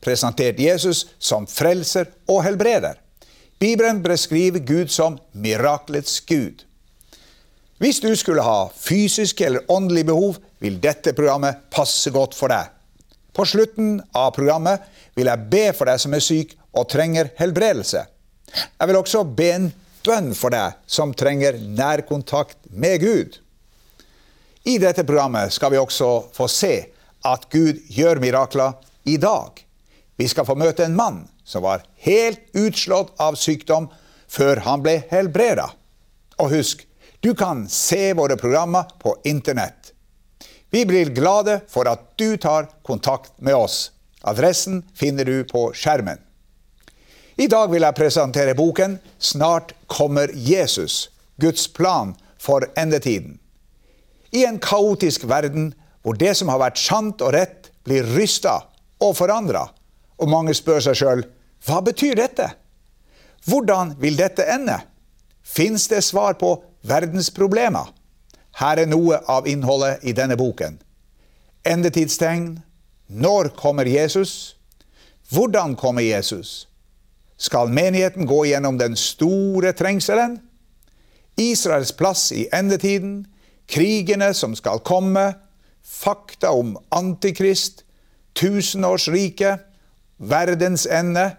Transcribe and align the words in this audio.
presentert 0.00 0.60
Jesus 0.60 1.06
som 1.18 1.46
frelser 1.46 2.10
og 2.28 2.42
helbreder. 2.44 2.98
Bibelen 3.60 4.02
beskriver 4.02 4.62
Gud 4.64 4.88
som 4.88 5.18
miraklets 5.32 6.20
Gud. 6.20 6.64
Hvis 7.80 8.00
du 8.00 8.10
skulle 8.16 8.44
ha 8.44 8.68
fysiske 8.76 9.44
eller 9.44 9.70
åndelige 9.72 10.10
behov, 10.10 10.36
vil 10.60 10.80
dette 10.80 11.12
programmet 11.16 11.62
passe 11.72 12.10
godt 12.12 12.36
for 12.36 12.52
deg. 12.52 12.68
På 13.32 13.46
slutten 13.48 14.00
av 14.16 14.34
programmet 14.36 14.82
vil 15.16 15.30
jeg 15.30 15.48
be 15.52 15.62
for 15.76 15.88
deg 15.88 16.00
som 16.02 16.16
er 16.16 16.24
syk 16.24 16.56
og 16.76 16.88
trenger 16.92 17.30
helbredelse. 17.38 18.02
Jeg 18.52 18.88
vil 18.90 18.98
også 18.98 19.24
be 19.24 19.48
en 19.54 19.70
bønn 20.04 20.32
for 20.36 20.52
deg 20.52 20.76
som 20.88 21.14
trenger 21.16 21.56
nærkontakt 21.60 22.58
med 22.70 23.00
Gud. 23.04 23.40
I 24.68 24.76
dette 24.82 25.06
programmet 25.08 25.52
skal 25.54 25.72
vi 25.72 25.80
også 25.80 26.10
få 26.36 26.48
se 26.52 26.74
at 27.24 27.48
Gud 27.52 27.80
gjør 27.92 28.20
mirakler 28.20 28.76
i 29.08 29.16
dag. 29.20 29.56
Vi 30.20 30.26
skal 30.28 30.44
få 30.44 30.52
møte 30.60 30.84
en 30.84 30.96
mann 30.96 31.22
som 31.48 31.62
var 31.64 31.86
helt 32.04 32.42
utslått 32.52 33.14
av 33.24 33.38
sykdom 33.40 33.86
før 34.28 34.60
han 34.66 34.82
ble 34.84 34.98
helbreda. 35.08 35.70
Og 36.36 36.50
husk, 36.52 36.82
du 37.24 37.32
kan 37.32 37.62
se 37.72 38.10
våre 38.18 38.36
programmer 38.36 38.90
på 39.00 39.14
Internett. 39.24 39.94
Vi 40.68 40.84
blir 40.84 41.14
glade 41.16 41.62
for 41.72 41.88
at 41.88 42.04
du 42.20 42.36
tar 42.36 42.68
kontakt 42.84 43.32
med 43.40 43.56
oss. 43.56 43.78
Adressen 44.20 44.82
finner 44.92 45.24
du 45.24 45.40
på 45.48 45.70
skjermen. 45.72 46.20
I 47.40 47.48
dag 47.48 47.72
vil 47.72 47.88
jeg 47.88 47.96
presentere 47.96 48.54
boken 48.54 48.98
'Snart 49.18 49.72
kommer 49.86 50.28
Jesus 50.36 51.08
Guds 51.40 51.64
plan 51.68 52.14
for 52.36 52.68
endetiden'. 52.76 53.38
I 54.36 54.44
en 54.44 54.60
kaotisk 54.60 55.24
verden 55.24 55.72
hvor 56.02 56.12
det 56.12 56.36
som 56.36 56.48
har 56.48 56.60
vært 56.60 56.78
sant 56.78 57.22
og 57.22 57.32
rett, 57.32 57.70
blir 57.84 58.04
rysta 58.04 58.60
og 59.00 59.16
forandra, 59.16 59.70
og 60.20 60.28
mange 60.28 60.54
spør 60.54 60.82
seg 60.84 60.98
sjøl 61.00 61.24
hva 61.66 61.80
betyr 61.84 62.16
dette? 62.16 62.46
Hvordan 63.44 63.94
vil 64.00 64.16
dette 64.16 64.44
ende? 64.48 64.78
Fins 65.42 65.88
det 65.88 66.02
svar 66.04 66.38
på 66.40 66.54
verdensproblemer? 66.88 67.90
Her 68.60 68.80
er 68.82 68.88
noe 68.88 69.20
av 69.28 69.48
innholdet 69.48 70.04
i 70.04 70.14
denne 70.16 70.36
boken. 70.40 70.78
Endetidstegn. 71.64 72.60
Når 73.10 73.52
kommer 73.58 73.84
Jesus? 73.84 74.56
Hvordan 75.30 75.76
kommer 75.76 76.02
Jesus? 76.02 76.68
Skal 77.36 77.72
menigheten 77.72 78.26
gå 78.26 78.44
gjennom 78.46 78.78
den 78.78 78.96
store 78.96 79.72
trengselen? 79.72 80.38
Israels 81.40 81.92
plass 81.92 82.30
i 82.32 82.46
endetiden? 82.52 83.24
Krigene 83.70 84.32
som 84.34 84.54
skal 84.56 84.82
komme? 84.84 85.32
Fakta 85.82 86.52
om 86.52 86.76
Antikrist? 86.90 87.84
Tusenårsriket? 88.36 89.69
Verdens 90.20 90.86
ende, 90.86 91.30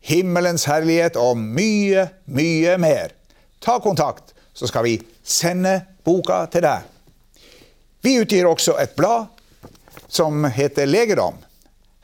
himmelens 0.00 0.64
herlighet 0.68 1.16
og 1.20 1.36
mye, 1.38 2.08
mye 2.24 2.76
mer. 2.80 3.12
Ta 3.60 3.78
kontakt, 3.80 4.34
så 4.52 4.68
skal 4.68 4.84
vi 4.88 4.98
sende 5.22 5.80
boka 6.04 6.44
til 6.52 6.64
deg. 6.64 6.84
Vi 8.04 8.18
utgir 8.20 8.48
også 8.48 8.76
et 8.80 8.96
blad 8.96 9.30
som 10.08 10.44
heter 10.44 10.88
Legedom. 10.88 11.38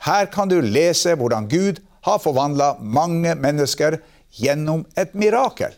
Her 0.01 0.25
kan 0.33 0.49
du 0.49 0.57
lese 0.61 1.13
hvordan 1.17 1.49
Gud 1.49 1.81
har 2.01 2.21
forvandla 2.21 2.75
mange 2.81 3.35
mennesker 3.37 3.99
gjennom 4.33 4.85
et 4.97 5.13
mirakel. 5.13 5.73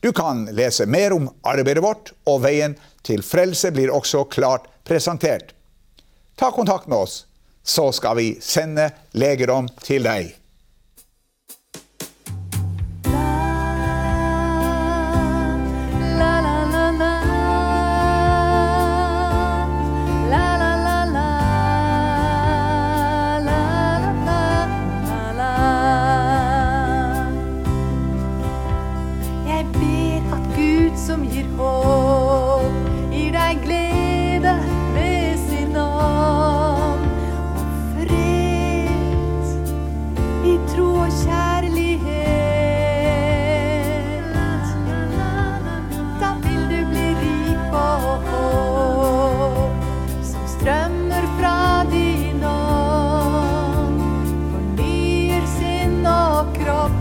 Du 0.00 0.12
kan 0.16 0.46
lese 0.56 0.86
mer 0.88 1.12
om 1.12 1.28
arbeidet 1.44 1.84
vårt, 1.84 2.14
og 2.24 2.40
veien 2.46 2.78
til 3.04 3.20
frelse 3.24 3.68
blir 3.76 3.92
også 3.92 4.24
klart 4.32 4.70
presentert. 4.88 5.52
Ta 6.40 6.48
kontakt 6.56 6.88
med 6.88 7.04
oss 7.04 7.26
så 7.64 7.90
skal 7.92 8.16
vi 8.16 8.28
sende 8.42 8.90
legedom 9.12 9.68
til 9.84 10.06
deg. 10.08 10.39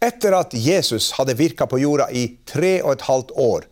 Etter 0.00 0.32
at 0.32 0.54
Jesus 0.56 1.12
hadde 1.18 1.36
virka 1.36 1.66
på 1.68 1.78
jorda 1.82 2.08
i 2.10 2.24
tre 2.48 2.78
og 2.82 2.94
et 2.94 3.04
halvt 3.04 3.34
år, 3.36 3.66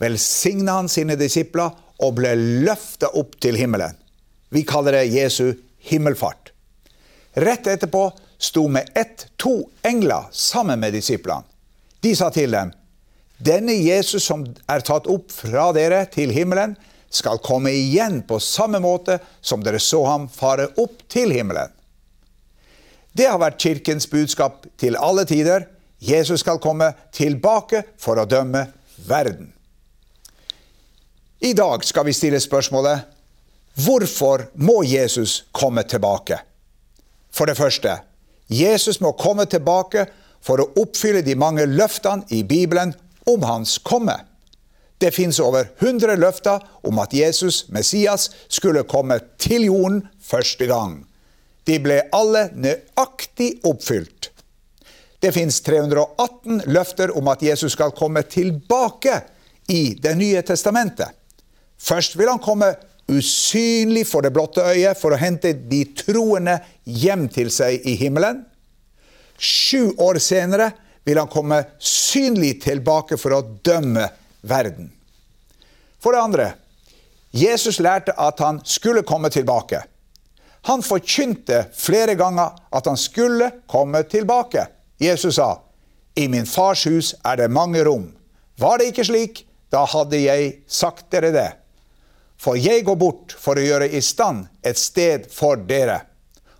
velsigna 0.00 0.78
han 0.80 0.88
sine 0.88 1.16
disipler 1.20 1.74
og 2.02 2.16
ble 2.18 2.32
løfta 2.64 3.10
opp 3.12 3.36
til 3.42 3.58
himmelen. 3.60 3.92
Vi 4.48 4.64
kaller 4.64 4.96
det 4.96 5.12
Jesu 5.12 5.52
himmelfart. 5.90 6.52
Rett 7.34 7.66
etterpå 7.66 8.06
sto 8.38 8.68
med 8.68 8.88
ett 8.94 9.26
to 9.36 9.58
engler 9.82 10.30
sammen 10.32 10.80
med 10.80 10.94
disiplene. 10.94 11.44
De 12.00 12.14
sa 12.16 12.30
til 12.30 12.52
dem, 12.52 12.72
denne 13.38 13.74
Jesus 13.74 14.24
som 14.28 14.44
er 14.70 14.84
tatt 14.84 15.08
opp 15.10 15.32
fra 15.32 15.70
dere 15.76 16.04
til 16.12 16.32
himmelen, 16.32 16.76
skal 17.14 17.38
komme 17.44 17.70
igjen 17.70 18.22
på 18.26 18.40
samme 18.42 18.80
måte 18.82 19.20
som 19.40 19.62
dere 19.62 19.78
så 19.82 20.00
ham 20.06 20.26
fare 20.32 20.66
opp 20.80 21.04
til 21.12 21.30
himmelen. 21.34 21.70
Det 23.14 23.28
har 23.30 23.38
vært 23.38 23.60
kirkens 23.62 24.08
budskap 24.10 24.66
til 24.80 24.98
alle 24.98 25.22
tider. 25.28 25.68
Jesus 25.98 26.40
skal 26.40 26.60
komme 26.62 26.92
tilbake 27.12 27.82
for 27.98 28.20
å 28.20 28.26
dømme 28.28 28.66
verden. 29.08 29.52
I 31.44 31.52
dag 31.52 31.84
skal 31.84 32.06
vi 32.08 32.16
stille 32.16 32.40
spørsmålet 32.40 33.10
hvorfor 33.84 34.46
må 34.54 34.82
Jesus 34.86 35.42
komme 35.52 35.82
tilbake? 35.88 36.38
For 37.34 37.50
det 37.50 37.56
første, 37.58 37.98
Jesus 38.48 39.00
må 39.00 39.12
komme 39.18 39.46
tilbake 39.50 40.06
for 40.44 40.60
å 40.60 40.68
oppfylle 40.80 41.24
de 41.24 41.34
mange 41.36 41.66
løftene 41.66 42.26
i 42.30 42.42
Bibelen 42.46 42.94
om 43.28 43.44
hans 43.48 43.78
komme. 43.78 44.16
Det 45.00 45.10
fins 45.14 45.40
over 45.42 45.66
100 45.80 46.16
løfter 46.20 46.62
om 46.86 47.00
at 47.02 47.12
Jesus, 47.16 47.64
Messias, 47.68 48.30
skulle 48.48 48.86
komme 48.88 49.18
til 49.40 49.66
jorden 49.66 50.04
første 50.22 50.68
gang. 50.70 51.02
De 51.66 51.80
ble 51.80 52.02
alle 52.12 52.50
nøyaktig 52.54 53.64
oppfylt. 53.64 54.33
Det 55.24 55.32
fins 55.32 55.60
318 55.60 56.62
løfter 56.66 57.14
om 57.16 57.28
at 57.32 57.42
Jesus 57.42 57.72
skal 57.72 57.94
komme 57.96 58.20
tilbake 58.28 59.22
i 59.72 59.94
Det 59.96 60.12
nye 60.20 60.42
testamentet. 60.44 61.08
Først 61.80 62.18
vil 62.20 62.28
han 62.28 62.42
komme 62.44 62.74
usynlig 63.08 64.02
for 64.04 64.20
det 64.20 64.34
blotte 64.36 64.60
øyet 64.60 65.00
for 65.00 65.16
å 65.16 65.20
hente 65.22 65.54
de 65.56 65.80
troende 65.96 66.58
hjem 66.84 67.24
til 67.32 67.48
seg 67.48 67.88
i 67.88 67.94
himmelen. 68.02 68.42
Sju 69.40 69.94
år 69.96 70.20
senere 70.20 70.68
vil 71.08 71.22
han 71.22 71.32
komme 71.32 71.62
synlig 71.80 72.58
tilbake 72.66 73.16
for 73.16 73.38
å 73.38 73.40
dømme 73.64 74.10
verden. 74.44 74.92
For 76.04 76.12
det 76.12 76.20
andre, 76.20 76.52
Jesus 77.32 77.80
lærte 77.80 78.12
at 78.12 78.44
han 78.44 78.60
skulle 78.68 79.08
komme 79.08 79.32
tilbake. 79.32 79.86
Han 80.68 80.84
forkynte 80.84 81.64
flere 81.72 82.12
ganger 82.12 82.60
at 82.68 82.92
han 82.92 83.00
skulle 83.00 83.54
komme 83.64 84.04
tilbake. 84.04 84.68
Jesus 85.04 85.36
sa, 85.36 85.60
'I 86.16 86.28
min 86.28 86.46
fars 86.46 86.86
hus 86.86 87.14
er 87.24 87.36
det 87.36 87.50
mange 87.50 87.84
rom'. 87.84 88.12
Var 88.58 88.78
det 88.78 88.86
ikke 88.92 89.04
slik, 89.04 89.46
da 89.70 89.84
hadde 89.84 90.20
jeg 90.22 90.62
sagt 90.66 91.10
dere 91.10 91.32
det. 91.34 91.50
For 92.38 92.56
jeg 92.56 92.84
går 92.86 92.96
bort 92.96 93.34
for 93.38 93.58
å 93.58 93.64
gjøre 93.64 93.88
i 93.90 94.00
stand 94.04 94.46
et 94.62 94.78
sted 94.78 95.26
for 95.32 95.56
dere. 95.56 96.00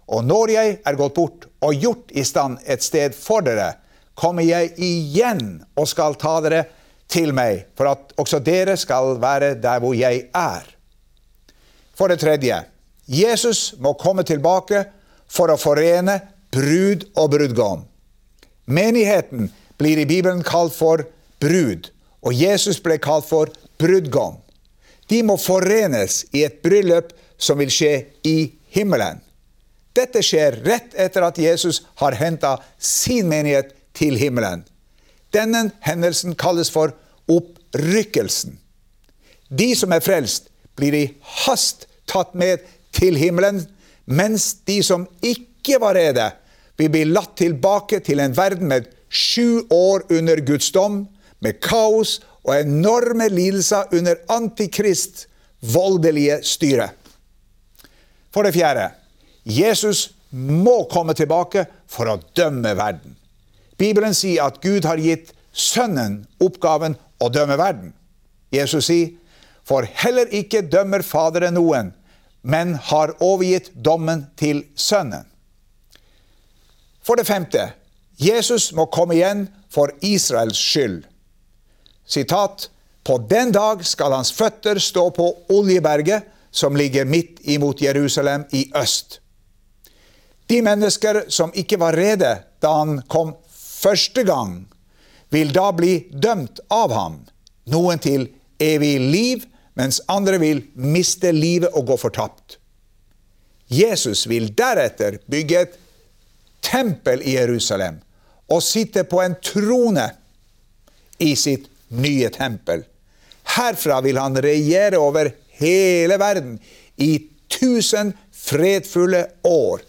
Og 0.09 0.25
når 0.25 0.53
jeg 0.55 0.79
er 0.85 0.99
gått 0.99 1.15
bort 1.15 1.47
og 1.65 1.75
gjort 1.75 2.13
i 2.13 2.25
stand 2.25 2.59
et 2.67 2.83
sted 2.83 3.15
for 3.15 3.45
dere, 3.47 3.75
kommer 4.15 4.47
jeg 4.47 4.75
igjen 4.79 5.63
og 5.77 5.89
skal 5.91 6.19
ta 6.21 6.39
dere 6.45 6.65
til 7.11 7.35
meg, 7.37 7.67
for 7.77 7.91
at 7.93 8.15
også 8.21 8.41
dere 8.45 8.77
skal 8.81 9.19
være 9.23 9.55
der 9.63 9.83
hvor 9.83 9.95
jeg 9.97 10.29
er. 10.35 10.67
For 11.95 12.11
det 12.11 12.21
tredje, 12.23 12.65
Jesus 13.07 13.75
må 13.79 13.95
komme 14.01 14.25
tilbake 14.27 14.85
for 15.31 15.53
å 15.53 15.61
forene 15.61 16.19
brud 16.55 17.07
og 17.19 17.31
brudgom. 17.35 17.85
Menigheten 18.65 19.51
blir 19.79 19.99
i 19.99 20.07
Bibelen 20.07 20.43
kalt 20.47 20.75
for 20.75 21.05
brud, 21.43 21.91
og 22.25 22.35
Jesus 22.35 22.81
ble 22.81 22.99
kalt 23.03 23.27
for 23.29 23.53
brudgom. 23.81 24.41
De 25.11 25.21
må 25.23 25.37
forenes 25.37 26.23
i 26.33 26.45
et 26.47 26.63
bryllup 26.65 27.13
som 27.37 27.61
vil 27.61 27.73
skje 27.73 27.95
i 28.25 28.39
himmelen. 28.75 29.21
Dette 29.95 30.25
skjer 30.27 30.57
rett 30.65 30.95
etter 30.99 31.23
at 31.27 31.39
Jesus 31.39 31.83
har 32.01 32.17
henta 32.19 32.57
sin 32.79 33.29
menighet 33.31 33.75
til 33.95 34.17
himmelen. 34.19 34.65
Denne 35.35 35.69
hendelsen 35.85 36.35
kalles 36.39 36.71
for 36.73 36.95
opprykkelsen. 37.31 38.57
De 39.51 39.71
som 39.79 39.93
er 39.95 40.03
frelst, 40.03 40.49
blir 40.75 40.97
i 40.99 41.05
hast 41.45 41.87
tatt 42.11 42.35
med 42.35 42.65
til 42.95 43.19
himmelen, 43.19 43.61
mens 44.07 44.55
de 44.67 44.81
som 44.83 45.07
ikke 45.23 45.79
var 45.83 45.95
rede, 45.99 46.27
vil 46.79 46.91
blir 46.91 47.11
latt 47.13 47.37
tilbake 47.39 48.01
til 48.05 48.21
en 48.21 48.35
verden 48.37 48.69
med 48.71 48.89
sju 49.09 49.63
år 49.71 50.07
under 50.11 50.41
Guds 50.47 50.73
dom, 50.75 51.05
med 51.39 51.61
kaos 51.63 52.19
og 52.45 52.57
enorme 52.57 53.29
lidelser 53.31 53.93
under 53.95 54.19
antikrist 54.33 55.27
voldelige 55.61 56.41
styre. 56.45 56.91
For 58.35 58.43
det 58.43 58.55
fjerde, 58.57 58.91
Jesus 59.45 60.11
må 60.35 60.85
komme 60.91 61.15
tilbake 61.15 61.67
for 61.87 62.11
å 62.11 62.21
dømme 62.37 62.75
verden. 62.77 63.15
Bibelen 63.79 64.15
sier 64.15 64.49
at 64.49 64.61
Gud 64.63 64.87
har 64.87 64.99
gitt 65.03 65.33
Sønnen 65.55 66.25
oppgaven 66.43 66.97
å 67.23 67.29
dømme 67.31 67.55
verden. 67.59 67.93
Jesus 68.51 68.89
sier, 68.89 69.13
for 69.65 69.87
heller 70.03 70.29
ikke 70.35 70.65
dømmer 70.67 71.05
Faderen 71.07 71.55
noen, 71.57 71.93
men 72.43 72.75
har 72.91 73.15
overgitt 73.23 73.71
dommen 73.75 74.27
til 74.37 74.65
Sønnen. 74.75 75.25
For 77.05 77.17
det 77.17 77.29
femte, 77.29 77.73
Jesus 78.17 78.71
må 78.73 78.87
komme 78.93 79.19
igjen 79.19 79.49
for 79.73 79.93
Israels 80.01 80.59
skyld. 80.59 81.03
Sitat, 82.07 82.71
på 83.05 83.19
den 83.29 83.53
dag 83.53 83.83
skal 83.85 84.15
hans 84.17 84.33
føtter 84.33 84.81
stå 84.81 85.11
på 85.13 85.27
Oljeberget, 85.53 86.31
som 86.51 86.77
ligger 86.77 87.05
midt 87.05 87.43
imot 87.43 87.83
Jerusalem 87.83 88.47
i 88.53 88.71
øst. 88.77 89.19
De 90.47 90.63
mennesker 90.63 91.25
som 91.29 91.53
ikke 91.55 91.81
var 91.81 91.97
rede 91.97 92.31
da 92.63 92.73
han 92.79 93.01
kom 93.09 93.35
første 93.51 94.25
gang, 94.25 94.63
vil 95.35 95.53
da 95.53 95.71
bli 95.77 96.07
dømt 96.13 96.63
av 96.73 96.93
ham. 96.95 97.19
Noen 97.73 98.01
til 98.01 98.29
evig 98.63 98.97
liv, 99.01 99.45
mens 99.75 100.01
andre 100.09 100.39
vil 100.39 100.63
miste 100.79 101.33
livet 101.35 101.75
og 101.75 101.89
gå 101.91 101.97
fortapt. 101.99 102.59
Jesus 103.69 104.29
vil 104.31 104.53
deretter 104.57 105.19
bygge 105.27 105.65
et 105.65 105.81
tempel 106.65 107.23
i 107.23 107.37
Jerusalem 107.37 108.01
og 108.53 108.63
sitte 108.65 109.05
på 109.09 109.21
en 109.23 109.37
trone 109.45 110.09
i 111.23 111.33
sitt 111.39 111.69
nye 111.95 112.29
tempel. 112.35 112.83
Herfra 113.55 114.01
vil 114.05 114.19
han 114.19 114.37
regjere 114.43 115.01
over 115.01 115.31
hele 115.61 116.19
verden 116.21 116.59
i 116.97 117.13
tusen 117.53 118.13
fredfulle 118.33 119.27
år. 119.49 119.85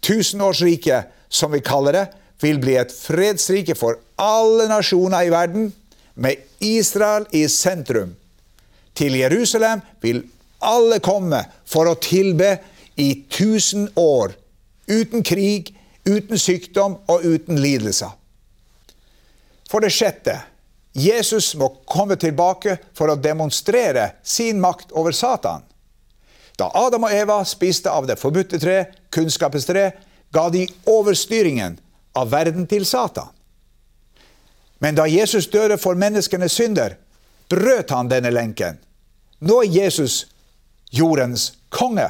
Tusenårsriket, 0.00 1.10
som 1.28 1.52
vi 1.52 1.60
kaller 1.64 1.96
det, 1.96 2.06
vil 2.40 2.60
bli 2.62 2.76
et 2.80 2.92
fredsrike 2.94 3.76
for 3.76 3.98
alle 4.20 4.68
nasjoner 4.70 5.26
i 5.26 5.32
verden, 5.32 5.70
med 6.14 6.36
Israel 6.60 7.26
i 7.36 7.46
sentrum. 7.48 8.14
Til 8.96 9.14
Jerusalem 9.16 9.80
vil 10.02 10.22
alle 10.60 10.98
komme 11.00 11.40
for 11.68 11.88
å 11.88 11.96
tilbe 12.00 12.56
i 13.00 13.24
tusen 13.32 13.88
år, 13.96 14.34
uten 14.90 15.22
krig, 15.22 15.72
uten 16.04 16.38
sykdom 16.38 16.98
og 17.06 17.24
uten 17.24 17.60
lidelser. 17.62 18.12
For 19.70 19.84
det 19.84 19.92
sjette, 19.94 20.34
Jesus 20.92 21.52
må 21.54 21.68
komme 21.86 22.16
tilbake 22.18 22.76
for 22.98 23.12
å 23.12 23.18
demonstrere 23.18 24.16
sin 24.26 24.58
makt 24.60 24.90
over 24.92 25.14
Satan. 25.14 25.62
Da 26.58 26.70
Adam 26.74 27.06
og 27.06 27.14
Eva 27.14 27.38
spiste 27.46 27.92
av 27.92 28.08
det 28.10 28.18
forbudte 28.20 28.58
tre, 28.60 28.82
kunnskapens 29.14 29.68
tre, 29.68 29.92
ga 30.34 30.48
de 30.50 30.66
overstyringen 30.90 31.78
av 32.18 32.32
verden 32.34 32.66
til 32.66 32.84
Satan. 32.86 33.30
Men 34.80 34.96
da 34.96 35.06
Jesus 35.06 35.46
døde 35.52 35.78
for 35.78 35.98
menneskenes 35.98 36.56
synder, 36.56 36.96
brøt 37.50 37.90
han 37.94 38.10
denne 38.10 38.32
lenken. 38.32 38.78
Nå 39.40 39.62
er 39.62 39.72
Jesus 39.84 40.24
jordens 40.90 41.52
konge. 41.68 42.08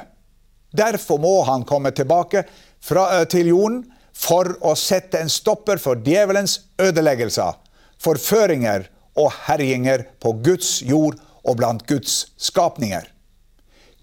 Derfor 0.70 1.18
må 1.18 1.34
han 1.44 1.66
komme 1.66 1.90
tilbake 1.90 2.44
fra, 2.80 3.24
til 3.24 3.52
jorden 3.52 3.82
for 4.16 4.54
å 4.64 4.74
sette 4.78 5.20
en 5.20 5.32
stopper 5.32 5.80
for 5.80 6.00
djevelens 6.04 6.60
ødeleggelser, 6.80 7.56
forføringer 8.00 8.88
og 9.20 9.32
herjinger 9.46 10.06
på 10.22 10.34
Guds 10.44 10.80
jord 10.86 11.18
og 11.44 11.56
blant 11.60 11.86
Guds 11.88 12.30
skapninger. 12.40 13.06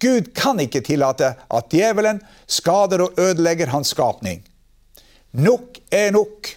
Gud 0.02 0.30
kan 0.38 0.60
ikke 0.62 0.84
tillate 0.86 1.34
at 1.34 1.72
djevelen 1.74 2.22
skader 2.46 3.08
og 3.08 3.18
ødelegger 3.18 3.72
hans 3.74 3.94
skapning. 3.96 4.44
Nok 5.34 5.80
er 5.92 6.12
nok. 6.14 6.52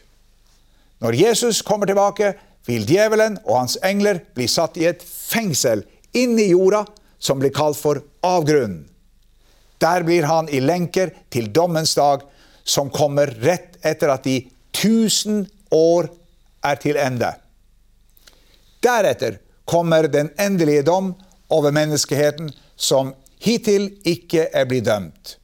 Når 1.00 1.16
Jesus 1.16 1.62
kommer 1.64 1.88
tilbake, 1.88 2.34
vil 2.68 2.84
djevelen 2.88 3.38
og 3.46 3.62
hans 3.62 3.78
engler 3.84 4.20
bli 4.36 4.46
satt 4.48 4.76
i 4.76 4.86
et 4.90 5.02
fengsel 5.04 5.86
inni 6.16 6.50
jorda 6.50 6.84
som 7.20 7.40
blir 7.40 7.52
kalt 7.54 7.78
for 7.80 8.02
avgrunnen. 8.26 8.84
Der 9.80 10.04
blir 10.04 10.26
han 10.28 10.48
i 10.48 10.60
lenker 10.60 11.12
til 11.32 11.48
dommens 11.52 11.94
dag, 11.96 12.24
som 12.64 12.90
kommer 12.92 13.32
rett 13.42 13.78
etter 13.86 14.12
at 14.12 14.26
de 14.28 14.42
tusen 14.76 15.46
år 15.72 16.10
er 16.64 16.80
til 16.80 16.98
ende. 17.00 17.32
Deretter 18.84 19.38
kommer 19.64 20.08
den 20.08 20.30
endelige 20.38 20.84
dom 20.86 21.14
over 21.48 21.72
menneskeheten, 21.74 22.50
som 22.76 23.14
hittil 23.40 23.90
ikke 24.08 24.48
er 24.52 24.68
blitt 24.68 24.88
dømt. 24.88 25.36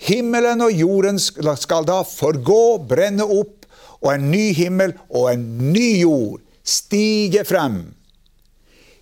Himmelen 0.00 0.62
og 0.64 0.72
jorden 0.72 1.18
skal 1.20 1.84
da 1.88 2.00
forgå, 2.08 2.80
brenne 2.88 3.24
opp, 3.24 3.66
og 4.00 4.14
en 4.14 4.30
ny 4.32 4.46
himmel 4.56 4.94
og 5.10 5.28
en 5.34 5.42
ny 5.74 6.00
jord 6.00 6.40
stige 6.64 7.44
frem. 7.44 7.82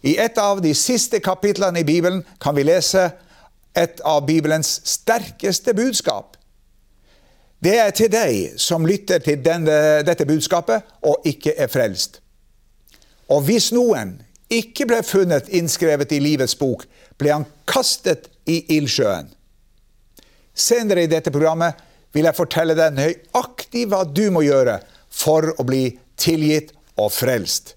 I 0.02 0.16
et 0.18 0.38
av 0.42 0.62
de 0.62 0.72
siste 0.78 1.20
kapitlene 1.22 1.82
i 1.82 1.86
Bibelen 1.86 2.24
kan 2.42 2.56
vi 2.56 2.66
lese 2.66 3.08
et 3.78 4.02
av 4.06 4.24
Bibelens 4.26 4.78
sterkeste 4.88 5.74
budskap. 5.76 6.36
Det 7.58 7.74
er 7.78 7.90
til 7.94 8.10
deg 8.10 8.58
som 8.60 8.86
lytter 8.86 9.22
til 9.22 9.40
denne, 9.42 10.04
dette 10.06 10.26
budskapet 10.26 10.86
og 11.06 11.26
ikke 11.26 11.56
er 11.58 11.70
frelst. 11.70 12.20
Og 13.28 13.42
hvis 13.48 13.72
noen 13.74 14.16
ikke 14.48 14.86
ble 14.88 15.02
funnet 15.04 15.50
innskrevet 15.52 16.12
i 16.16 16.20
livets 16.22 16.56
bok, 16.58 16.86
ble 17.18 17.34
han 17.34 17.48
kastet 17.68 18.30
i 18.48 18.62
ildsjøen. 18.78 19.28
Senere 20.58 21.04
i 21.04 21.10
dette 21.10 21.32
programmet 21.34 21.76
vil 22.14 22.26
jeg 22.26 22.38
fortelle 22.38 22.76
deg 22.78 22.94
nøyaktig 22.96 23.84
hva 23.90 24.04
du 24.06 24.28
må 24.34 24.42
gjøre 24.46 24.78
for 25.12 25.52
å 25.58 25.66
bli 25.66 25.90
tilgitt 26.18 26.72
og 26.98 27.12
frelst. 27.14 27.74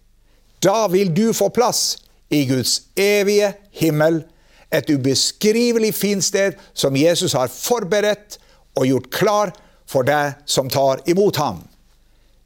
Da 0.62 0.86
vil 0.93 1.12
du 1.13 1.31
få 1.34 1.50
plass 1.53 1.98
i 2.31 2.46
Guds 2.50 2.77
evige 2.96 3.51
himmel, 3.75 4.22
et 4.71 4.89
ubeskrivelig 4.89 5.93
fint 5.95 6.23
sted 6.23 6.55
som 6.73 6.95
Jesus 6.95 7.35
har 7.37 7.51
forberedt 7.51 8.39
og 8.79 8.87
gjort 8.87 9.11
klar 9.11 9.51
for 9.89 10.07
deg 10.07 10.39
som 10.45 10.69
tar 10.71 11.03
imot 11.11 11.39
ham. 11.41 11.63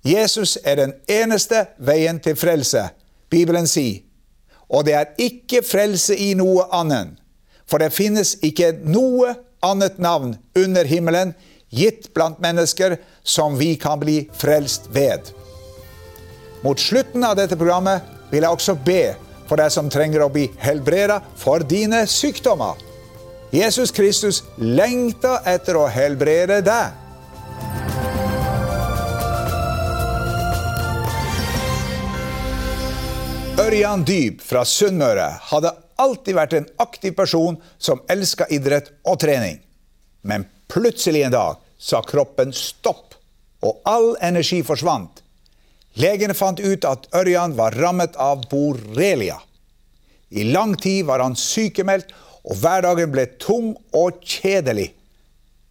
Jesus 0.06 0.58
er 0.64 0.78
den 0.82 0.94
eneste 1.10 1.66
veien 1.78 2.20
til 2.22 2.38
frelse, 2.38 2.90
Bibelen 3.30 3.68
sier. 3.70 4.04
Og 4.70 4.86
det 4.86 4.96
er 4.98 5.14
ikke 5.22 5.62
frelse 5.66 6.16
i 6.18 6.34
noe 6.38 6.66
annet. 6.74 7.14
For 7.70 7.82
det 7.82 7.94
finnes 7.94 8.36
ikke 8.46 8.72
noe 8.86 9.34
annet 9.66 9.98
navn 10.02 10.36
under 10.58 10.86
himmelen 10.86 11.34
gitt 11.74 12.12
blant 12.14 12.40
mennesker 12.42 12.98
som 13.26 13.58
vi 13.58 13.74
kan 13.82 14.00
bli 14.02 14.24
frelst 14.38 14.90
ved. 14.94 15.34
Mot 16.66 16.82
slutten 16.82 17.26
av 17.26 17.38
dette 17.38 17.58
programmet 17.58 18.06
vil 18.32 18.46
jeg 18.46 18.58
også 18.58 18.78
be 18.86 19.16
for 19.50 19.62
deg 19.62 19.72
som 19.74 19.90
trenger 19.92 20.26
å 20.26 20.32
bli 20.34 20.50
helbreda 20.62 21.22
for 21.40 21.64
dine 21.66 22.04
sykdommer. 22.10 22.80
Jesus 23.56 23.94
Kristus 23.96 24.42
lengter 24.58 25.46
etter 25.48 25.78
å 25.80 25.88
helbrede 25.92 26.60
deg. 26.66 27.02
Ørjan 33.56 34.04
Dyb 34.04 34.42
fra 34.44 34.66
Sunnmøre 34.68 35.30
hadde 35.50 35.72
alltid 35.96 36.36
vært 36.36 36.54
en 36.58 36.66
aktiv 36.84 37.16
person 37.16 37.56
som 37.78 38.02
elska 38.12 38.50
idrett 38.52 38.92
og 39.08 39.22
trening. 39.24 39.62
Men 40.28 40.44
plutselig 40.68 41.24
en 41.24 41.36
dag 41.38 41.62
sa 41.78 42.02
kroppen 42.04 42.52
stopp, 42.54 43.16
og 43.64 43.80
all 43.88 44.12
energi 44.22 44.60
forsvant. 44.66 45.25
Legene 45.96 46.36
fant 46.36 46.60
ut 46.60 46.86
at 46.88 47.08
Ørjan 47.16 47.56
var 47.56 47.76
rammet 47.80 48.18
av 48.20 48.44
borrelia. 48.52 49.38
I 50.30 50.44
lang 50.52 50.76
tid 50.76 51.06
var 51.08 51.24
han 51.24 51.38
sykemeldt, 51.40 52.12
og 52.46 52.60
hverdagen 52.62 53.14
ble 53.14 53.26
tung 53.42 53.72
og 53.96 54.20
kjedelig. 54.22 54.92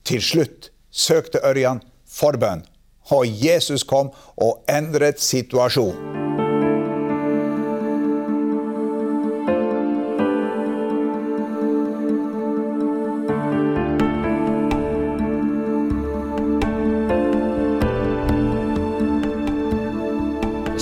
Til 0.04 0.24
slutt 0.24 0.70
søkte 0.90 1.42
Ørjan 1.44 1.82
forbønn, 2.08 2.64
og 3.12 3.28
Jesus 3.28 3.84
kom 3.84 4.10
og 4.40 4.64
endret 4.70 5.20
situasjonen. 5.22 6.33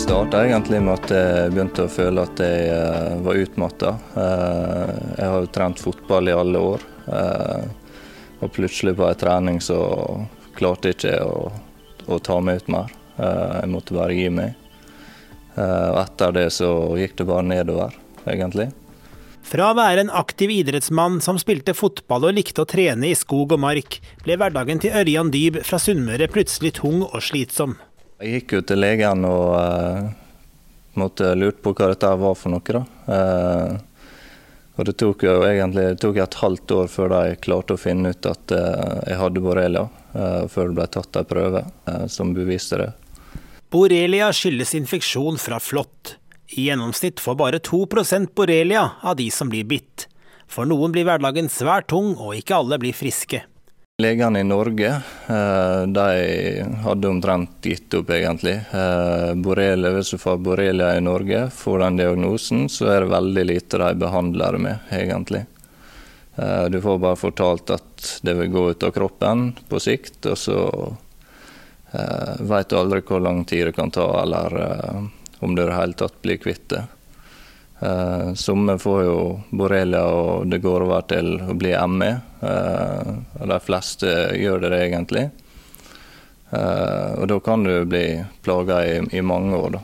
Starta 0.03 0.45
egentlig 0.47 0.81
med 0.83 0.95
at 0.99 1.11
jeg 1.13 1.51
begynte 1.53 1.85
å 1.87 1.91
føle 1.93 2.25
at 2.27 2.41
jeg 2.43 2.71
eh, 2.75 3.13
var 3.23 3.39
utmatta. 3.39 3.93
Jeg 4.17 5.29
har 5.31 5.45
jo 5.45 5.51
trent 5.55 5.83
fotball 5.83 6.31
i 6.31 6.35
alle 6.37 6.63
år. 6.73 6.85
eh, 7.07 7.69
Og 8.43 8.51
plutselig 8.53 8.97
på 8.99 9.07
en 9.07 9.21
trening 9.21 9.61
så 9.63 9.79
klarte 10.59 10.91
jeg 10.91 10.99
ikke 10.99 11.15
å, 11.23 11.53
å 12.11 12.19
ta 12.19 12.41
meg 12.43 12.63
ut 12.63 12.73
mer. 12.75 12.91
Eh, 13.17 13.61
Jeg 13.63 13.71
måtte 13.71 13.95
bare 13.95 14.17
gi 14.19 14.29
meg. 14.31 14.57
Eh, 15.55 15.89
Og 15.93 16.01
etter 16.03 16.35
det 16.35 16.49
så 16.59 16.73
gikk 16.99 17.17
det 17.21 17.29
bare 17.31 17.47
nedover, 17.47 17.95
egentlig. 18.27 18.73
Fra 19.43 19.71
å 19.71 19.79
være 19.79 20.05
en 20.07 20.11
aktiv 20.11 20.51
idrettsmann 20.55 21.21
som 21.23 21.39
spilte 21.39 21.75
fotball 21.75 22.29
og 22.31 22.37
likte 22.37 22.63
å 22.63 22.69
trene 22.69 23.11
i 23.11 23.15
skog 23.19 23.55
og 23.55 23.63
mark, 23.63 24.01
ble 24.27 24.37
hverdagen 24.39 24.83
til 24.83 24.95
Ørjan 24.99 25.31
Dyb 25.35 25.63
fra 25.67 25.79
Sunnmøre 25.83 26.31
plutselig 26.31 26.77
tung 26.83 27.03
og 27.07 27.19
slitsom. 27.23 27.79
Jeg 28.23 28.43
gikk 28.43 28.53
jo 28.57 28.67
til 28.71 28.79
legen 28.79 29.25
og 29.27 29.49
uh, 29.59 30.11
måtte 30.99 31.33
lurt 31.35 31.63
på 31.63 31.73
hva 31.75 31.93
dette 31.93 32.11
var 32.21 32.37
for 32.39 32.53
noe. 32.53 32.85
Eh, 33.17 33.73
og 34.73 34.87
det 34.89 34.95
tok 35.01 35.25
jo 35.27 35.35
egentlig 35.45 35.85
tok 36.01 36.19
et 36.23 36.39
halvt 36.41 36.75
år 36.77 36.91
før 36.93 37.13
de 37.13 37.37
klarte 37.45 37.77
å 37.77 37.81
finne 37.81 38.13
ut 38.15 38.29
at 38.29 38.55
uh, 38.57 39.01
jeg 39.09 39.21
hadde 39.21 39.45
borrelia, 39.45 39.89
Uh, 40.13 40.45
før 40.45 40.69
det 40.69 40.77
ble 40.77 40.85
tatt 40.93 41.17
en 41.17 41.25
prøve 41.25 41.61
eh, 41.89 42.03
som 42.13 42.35
beviste 42.37 42.77
det. 42.77 42.91
Borrelia 43.73 44.27
skyldes 44.37 44.75
infeksjon 44.77 45.39
fra 45.41 45.57
flått. 45.57 46.19
I 46.53 46.67
gjennomsnitt 46.67 47.17
får 47.25 47.39
bare 47.41 47.61
2% 47.65 48.35
borrelia 48.37 48.83
av 49.01 49.17
de 49.17 49.31
som 49.33 49.49
blir 49.49 49.65
bitt. 49.65 50.05
For 50.53 50.69
noen 50.69 50.93
blir 50.93 51.09
hverdagen 51.09 51.49
svært 51.49 51.89
tung, 51.89 52.13
og 52.21 52.37
ikke 52.37 52.59
alle 52.59 52.77
blir 52.83 52.93
friske. 52.93 53.41
Legene 54.01 54.41
i 54.41 54.45
Norge 54.45 54.89
eh, 55.29 55.83
de 55.87 56.65
hadde 56.85 57.09
omtrent 57.09 57.51
gitt 57.67 57.95
opp, 57.95 58.11
egentlig. 58.11 58.55
Eh, 58.73 59.35
Borrelia, 59.35 59.93
hvis 59.93 60.15
du 60.15 60.19
får 60.19 60.39
borrelia 60.41 60.95
i 60.97 61.03
Norge, 61.05 61.45
får 61.53 61.79
den 61.85 61.99
diagnosen, 62.01 62.69
så 62.73 62.89
er 62.89 63.05
det 63.05 63.13
veldig 63.13 63.45
lite 63.51 63.81
de 63.83 63.91
behandler 64.01 64.59
med, 64.59 64.89
egentlig. 64.91 65.45
Eh, 66.37 66.65
Du 66.73 66.81
får 66.81 66.99
bare 67.05 67.21
fortalt 67.21 67.75
at 67.77 68.09
det 68.25 68.35
vil 68.41 68.51
gå 68.51 68.65
ut 68.71 68.83
av 68.83 68.97
kroppen 68.97 69.53
på 69.69 69.81
sikt, 69.81 70.25
og 70.27 70.39
så 70.41 70.59
veit 71.93 72.71
du 72.71 72.77
aldri 72.79 73.03
hvor 73.05 73.21
lang 73.21 73.43
tid 73.45 73.67
det 73.69 73.75
kan 73.77 73.91
ta, 73.93 74.07
eller 74.23 74.55
om 75.45 75.53
du 75.55 75.61
i 75.61 75.67
det 75.67 75.77
hele 75.77 75.93
tatt 75.93 76.15
blir 76.25 76.39
kvitt 76.41 76.65
det. 76.73 76.87
Eh, 77.83 78.35
Somme 78.35 78.79
får 78.79 79.05
jo 79.05 79.41
borrelia, 79.51 80.05
og 80.07 80.47
det 80.47 80.61
går 80.63 80.85
over 80.87 81.07
til 81.11 81.35
å 81.43 81.55
bli 81.59 81.73
ME. 81.91 82.11
Eh, 82.41 83.15
og 83.41 83.49
de 83.51 83.59
fleste 83.65 84.13
gjør 84.39 84.69
det 84.69 84.77
egentlig. 84.85 85.25
Eh, 86.53 87.09
og 87.19 87.27
da 87.33 87.41
kan 87.43 87.65
du 87.67 87.75
bli 87.89 88.07
plaga 88.45 88.85
i, 88.87 89.01
i 89.19 89.23
mange 89.25 89.59
år, 89.59 89.79
da. 89.79 89.83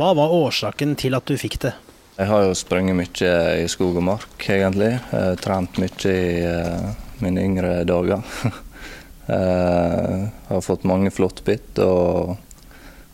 Hva 0.00 0.12
var 0.16 0.32
årsaken 0.32 0.94
til 1.00 1.16
at 1.16 1.28
du 1.28 1.40
fikk 1.40 1.58
det? 1.64 1.72
Jeg 2.20 2.28
har 2.28 2.44
jo 2.44 2.56
sprunget 2.56 2.96
mye 2.98 3.32
i 3.62 3.68
skog 3.72 3.96
og 3.96 4.04
mark, 4.04 4.44
egentlig. 4.44 4.92
Eh, 5.16 5.32
trent 5.40 5.80
mye 5.80 6.12
i 6.12 6.44
eh, 6.44 6.90
mine 7.24 7.46
yngre 7.48 7.72
dager. 7.88 8.20
eh, 9.36 10.28
har 10.50 10.64
fått 10.66 10.84
mange 10.84 11.12
flåttbitt, 11.16 11.80
og 11.80 12.36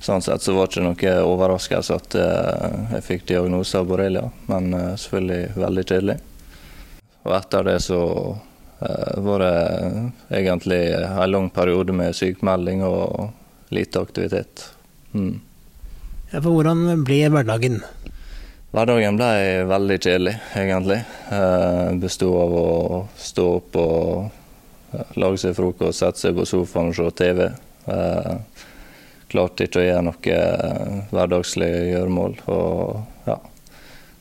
sånn 0.07 0.23
sett 0.25 0.45
så 0.45 0.55
var 0.57 0.71
det 0.71 0.79
ikke 0.79 1.13
noe 1.13 1.29
overraskelse 1.35 1.97
at 1.99 2.17
eh, 2.21 2.77
jeg 2.97 3.07
fikk 3.07 3.29
diagnose 3.33 3.79
av 3.79 3.89
borrelia, 3.91 4.27
men 4.51 4.71
eh, 4.75 4.93
selvfølgelig 5.03 5.57
veldig 5.63 5.85
kjedelig. 5.87 6.17
Og 7.27 7.35
etter 7.35 7.67
det 7.67 7.77
så 7.85 8.01
eh, 8.87 9.17
var 9.27 9.45
det 9.45 9.57
egentlig 10.41 10.81
en 10.95 11.33
lang 11.33 11.51
periode 11.51 11.97
med 11.97 12.17
sykemelding 12.17 12.85
og 12.87 13.75
lite 13.75 14.03
aktivitet. 14.07 14.69
Mm. 15.13 15.41
Ja, 16.31 16.41
for 16.41 16.53
hvordan 16.53 17.05
ble 17.07 17.21
hverdagen? 17.35 17.81
Hverdagen 18.75 19.19
ble 19.19 19.67
veldig 19.71 19.99
kjedelig, 19.99 20.37
egentlig. 20.59 21.03
Eh, 21.35 21.93
Bestod 22.03 22.41
av 22.45 22.57
å 22.61 22.67
stå 23.19 23.47
opp 23.59 23.79
og 23.83 25.17
lage 25.19 25.41
seg 25.43 25.57
frokost, 25.57 26.01
sette 26.01 26.23
seg 26.23 26.37
på 26.37 26.47
sofaen 26.49 26.93
og 26.93 26.99
se 26.99 27.11
TV. 27.19 27.47
Eh, 27.91 28.35
klarte 29.33 29.67
ikke 29.67 29.83
å 29.83 29.87
gjøre 29.87 30.07
noe 30.07 30.21
hverdagslig 30.23 31.11
hverdagslige 31.13 31.85
gjøremål. 31.91 32.37
Og 32.53 33.31
ja, 33.31 33.39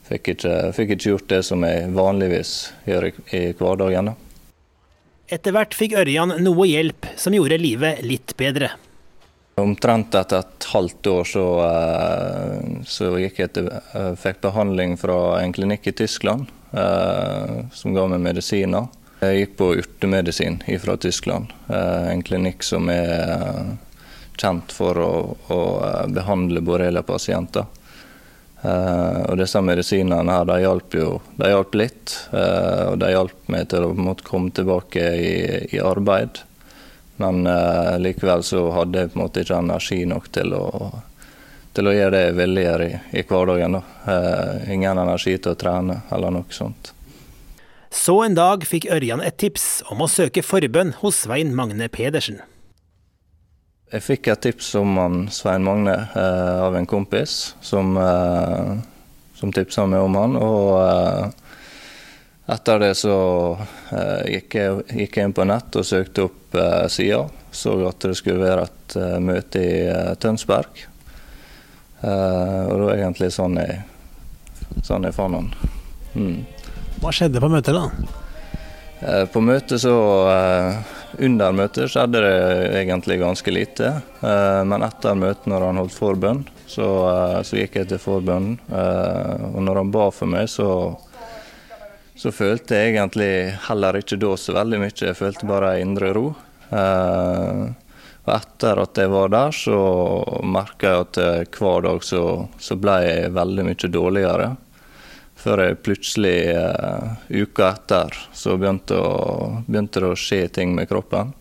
fikk 0.10 0.34
ikke, 0.36 0.54
fikk 0.78 0.96
ikke 0.96 1.14
gjort 1.14 1.32
det 1.34 1.42
som 1.48 1.66
jeg 1.68 1.92
vanligvis 1.96 2.54
gjør 2.90 3.10
i, 3.10 3.14
i 3.38 3.44
hverdagen. 3.60 4.12
da. 4.12 4.16
Etter 5.36 5.56
hvert 5.56 5.74
fikk 5.74 5.96
Ørjan 5.98 6.36
noe 6.46 6.68
hjelp 6.70 7.08
som 7.18 7.34
gjorde 7.34 7.58
livet 7.58 8.04
litt 8.06 8.36
bedre. 8.38 8.76
Omtrent 9.58 10.14
etter 10.20 10.44
et 10.44 10.68
halvt 10.74 11.08
år 11.08 11.30
så, 11.32 11.46
eh, 11.64 12.84
så 12.84 13.14
gikk 13.22 13.40
jeg 13.40 13.54
til, 13.56 13.70
eh, 13.72 14.12
fikk 14.20 14.42
behandling 14.44 14.98
fra 15.00 15.40
en 15.40 15.54
klinikk 15.56 15.88
i 15.88 15.96
Tyskland 15.96 16.52
eh, 16.76 17.64
som 17.72 17.96
ga 17.96 18.06
meg 18.12 18.20
medisiner. 18.20 18.90
Jeg 19.24 19.40
gikk 19.40 19.58
på 19.58 19.70
urtemedisin 19.80 20.60
fra 20.84 20.98
Tyskland, 20.98 21.54
eh, 21.70 22.12
en 22.12 22.22
klinikk 22.22 22.64
som 22.68 22.90
er 22.92 23.32
eh, 23.32 23.64
kjent 24.42 24.74
for 24.76 25.00
å, 25.00 25.12
å 25.52 25.60
eh, 25.86 26.06
behandle 26.14 26.62
borrelia-pasienter. 26.66 27.66
Eh, 28.62 29.22
og 29.30 29.38
disse 29.40 29.62
medisinene 29.62 30.38
her, 30.38 30.48
de 30.50 30.60
hjalp 30.64 30.98
jo 30.98 31.10
de 31.38 31.52
hjalp 31.52 31.78
litt. 31.78 32.16
Uh, 32.34 32.94
og 32.94 33.00
de 33.04 33.12
hjalp 33.14 33.52
meg 33.52 33.70
til 33.74 33.88
å 33.88 33.94
måte, 33.98 34.26
komme 34.28 34.54
tilbake 34.56 35.04
i, 35.20 35.36
i 35.76 35.82
arbeid. 35.84 36.42
Men 37.22 37.46
uh, 37.48 37.96
likevel 38.02 38.44
så 38.44 38.64
hadde 38.76 39.04
jeg 39.04 39.14
på 39.14 39.20
en 39.20 39.26
måte 39.26 39.46
ikke 39.46 39.62
energi 39.62 40.02
nok 40.10 40.32
til 40.36 40.56
å, 40.58 40.66
til 41.76 41.92
å 41.92 41.96
gjøre 41.96 42.16
det 42.16 42.24
jeg 42.26 42.40
ville 42.42 42.66
gjøre 42.66 42.90
i, 42.90 42.98
i 43.22 43.26
hverdagen. 43.28 43.80
da. 43.80 44.18
Ingen 44.72 45.04
energi 45.06 45.38
til 45.38 45.54
å 45.54 45.60
trene 45.60 46.02
eller 46.16 46.34
noe 46.36 46.56
sånt. 46.56 46.92
Så 47.96 48.18
en 48.26 48.36
dag 48.36 48.66
fikk 48.68 48.90
Ørjan 48.92 49.24
et 49.24 49.38
tips 49.40 49.86
om 49.94 50.04
å 50.04 50.12
søke 50.12 50.44
forbønn 50.44 50.98
hos 51.00 51.24
Svein 51.24 51.54
Magne 51.56 51.88
Pedersen. 51.88 52.42
Jeg 53.96 54.04
fikk 54.04 54.28
et 54.28 54.42
tips 54.44 54.74
om 54.76 54.98
han 55.00 55.22
Svein 55.32 55.64
Magne 55.64 55.94
eh, 55.96 56.58
av 56.66 56.76
en 56.76 56.88
kompis 56.90 57.56
som, 57.64 57.94
eh, 57.96 58.74
som 59.40 59.54
tipsa 59.56 59.86
meg 59.88 60.04
om 60.04 60.18
han. 60.20 60.34
Og 60.36 60.72
eh, 60.82 61.30
etter 62.52 62.82
det 62.84 62.90
så 63.00 63.16
eh, 63.96 64.34
gikk, 64.34 64.58
jeg, 64.60 64.82
gikk 65.00 65.16
jeg 65.16 65.30
inn 65.30 65.36
på 65.38 65.46
nett 65.48 65.80
og 65.80 65.88
søkte 65.88 66.26
opp 66.28 66.58
eh, 66.60 66.90
sida. 66.92 67.22
Så 67.56 67.78
at 67.88 68.04
det 68.04 68.18
skulle 68.20 68.44
være 68.44 68.66
et 68.68 68.98
eh, 69.00 69.16
møte 69.24 69.64
i 69.64 69.80
eh, 69.88 70.12
Tønsberg. 70.20 70.84
Eh, 72.04 72.62
og 72.68 72.76
det 72.76 72.84
var 72.90 72.98
egentlig 72.98 73.32
sånn 73.32 73.56
jeg, 73.64 73.80
sånn 74.84 75.08
jeg 75.08 75.16
fant 75.16 75.40
han. 75.40 75.50
Mm. 76.20 76.44
Hva 77.00 77.16
skjedde 77.16 77.40
på 77.40 77.54
møtet 77.56 77.80
da? 77.80 77.88
Eh, 79.00 79.24
På 79.32 79.40
møtet 79.40 79.80
så 79.88 79.96
eh, 80.36 80.95
Under 81.20 81.54
møtet 81.56 81.92
skjedde 81.92 82.22
det 82.24 82.34
egentlig 82.82 83.20
ganske 83.22 83.52
lite. 83.54 83.92
Eh, 84.20 84.62
Men 84.68 84.84
etter 84.84 85.16
møtet, 85.16 85.48
når 85.48 85.68
han 85.70 85.80
holdt 85.80 85.96
forbønn, 85.96 86.44
så, 86.68 86.88
eh, 87.12 87.42
så 87.48 87.60
gikk 87.62 87.76
jeg 87.80 87.90
til 87.92 88.02
forbønnen. 88.02 88.58
Eh, 88.68 89.46
Og 89.56 89.62
når 89.64 89.76
han 89.82 89.92
ba 89.92 90.10
for 90.12 90.28
meg, 90.28 90.50
så, 90.52 90.98
så 92.18 92.32
følte 92.36 92.76
jeg 92.76 92.96
egentlig 92.96 93.58
heller 93.70 94.02
ikke 94.02 94.20
da 94.20 94.36
så 94.36 94.58
veldig 94.58 94.82
mye. 94.84 94.96
Jeg 95.00 95.16
følte 95.16 95.48
bare 95.48 95.76
en 95.76 95.88
indre 95.90 96.14
ro. 96.16 96.28
Og 98.26 98.32
etter 98.34 98.80
at 98.82 98.98
jeg 98.98 99.10
var 99.14 99.30
der, 99.30 99.52
så 99.54 99.78
merka 100.42 100.90
jeg 100.96 101.04
at 101.06 101.58
hver 101.60 101.84
dag 101.86 102.04
så, 102.04 102.22
så 102.58 102.76
ble 102.76 102.96
jeg 103.06 103.34
veldig 103.36 103.66
mye 103.68 103.92
dårligere. 103.94 104.48
Før 105.46 105.62
jeg 105.62 105.82
plutselig, 105.86 106.38
uh, 106.58 107.20
uka 107.30 107.68
etter, 107.76 108.16
så 108.34 108.56
begynte, 108.58 108.98
å, 108.98 109.60
begynte 109.68 110.02
det 110.02 110.08
å 110.10 110.18
skje 110.18 110.48
ting 110.50 110.72
med 110.74 110.90
kroppen. 110.90 111.36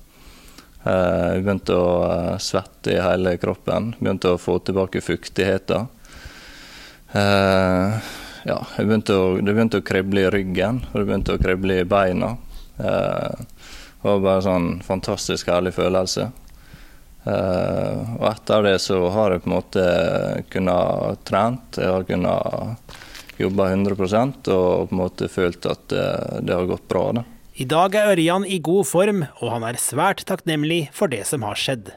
Uh, 0.84 1.32
jeg 1.32 1.46
begynte 1.46 1.78
å 1.80 1.86
uh, 2.04 2.34
svette 2.36 2.92
i 2.92 3.00
hele 3.00 3.38
kroppen, 3.40 3.94
begynte 3.96 4.34
å 4.34 4.40
få 4.40 4.58
tilbake 4.60 5.00
fuktigheten. 5.00 5.88
Uh, 7.14 7.96
ja, 8.44 8.58
begynte 8.76 9.16
å, 9.16 9.30
det 9.40 9.54
begynte 9.54 9.80
å 9.80 9.86
krible 9.88 10.26
i 10.26 10.32
ryggen, 10.34 10.82
og 10.90 11.00
det 11.00 11.06
begynte 11.08 11.38
å 11.38 11.40
krible 11.40 11.80
i 11.80 11.88
beina. 11.88 12.34
Det 12.76 14.04
var 14.04 14.20
bare 14.20 14.36
en 14.42 14.48
sånn 14.50 14.68
fantastisk 14.84 15.48
herlig 15.48 15.72
følelse. 15.78 16.28
Uh, 17.24 18.20
og 18.20 18.28
etter 18.34 18.68
det 18.68 18.76
så 18.84 19.00
har 19.16 19.32
jeg 19.32 19.46
på 19.46 19.48
en 19.48 19.56
måte 19.56 19.88
kunnet 20.52 21.24
trent. 21.24 21.80
Jeg 21.80 21.88
har 21.88 22.04
kunnet 22.04 23.00
jobba 23.38 23.70
100 23.72 23.94
og 24.54 24.88
på 24.88 24.94
en 24.94 24.98
måte 24.98 25.28
følt 25.28 25.66
at 25.66 25.88
det, 25.90 26.06
det 26.46 26.54
har 26.54 26.68
gått 26.70 26.88
bra. 26.88 27.06
Da. 27.18 27.24
I 27.54 27.66
dag 27.70 27.94
er 27.94 28.12
Ørjan 28.14 28.46
i 28.50 28.58
god 28.58 28.86
form, 28.88 29.20
og 29.38 29.52
han 29.52 29.62
er 29.68 29.78
svært 29.78 30.24
takknemlig 30.26 30.88
for 30.94 31.10
det 31.10 31.22
som 31.28 31.44
har 31.46 31.58
skjedd. 31.58 31.92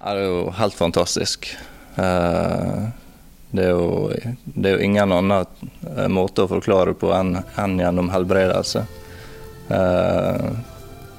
Det 0.00 0.14
er 0.14 0.22
jo 0.24 0.48
helt 0.58 0.74
fantastisk. 0.74 1.52
Eh, 2.00 2.88
Det 3.50 3.64
er 3.66 3.70
jo, 3.74 4.10
det 4.44 4.68
er 4.70 4.76
jo 4.76 4.84
ingen 4.86 5.10
annen 5.10 5.32
eh, 5.42 6.06
måte 6.06 6.44
å 6.44 6.50
forklare 6.50 6.94
på 6.94 7.10
enn, 7.10 7.40
enn 7.58 7.78
gjennom 7.82 8.10
helbredelse. 8.14 8.84
Eh, 9.70 10.50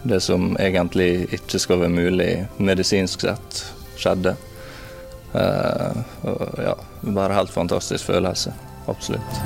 Det 0.04 0.20
som 0.20 0.56
egentlig 0.58 1.28
ikke 1.32 1.60
skal 1.62 1.80
være 1.84 1.94
mulig 1.94 2.32
medisinsk 2.58 3.22
sett, 3.22 3.60
skjedde. 4.02 4.36
Uh, 5.32 6.02
Ja, 6.58 6.74
bare 7.02 7.38
helt 7.38 7.54
fantastisk 7.54 8.10
følelse. 8.10 8.52
Absolutt. 8.92 9.42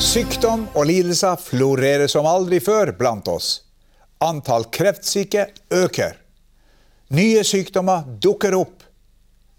Sykdom 0.00 0.64
og 0.74 0.86
lidelser 0.88 1.36
florerer 1.38 2.08
som 2.10 2.26
aldri 2.26 2.58
før 2.62 2.94
blant 2.98 3.28
oss. 3.30 3.60
Antall 4.22 4.64
kreftsyke 4.72 5.44
øker. 5.70 6.16
Nye 7.14 7.44
sykdommer 7.46 8.06
dukker 8.22 8.56
opp. 8.58 8.82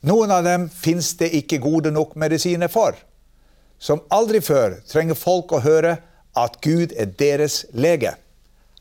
Noen 0.08 0.34
av 0.34 0.44
dem 0.48 0.67
finnes 0.74 1.13
det 1.20 1.30
ikke 1.38 1.62
gode 1.62 1.94
nok 1.94 2.17
medisiner 2.20 2.72
for. 2.72 2.98
Som 3.80 4.02
aldri 4.10 4.41
før 4.41 4.80
trenger 4.89 5.20
folk 5.20 5.54
å 5.54 5.62
høre 5.63 5.98
at 6.38 6.60
Gud 6.63 6.96
er 6.98 7.12
deres 7.20 7.63
lege. 7.72 8.15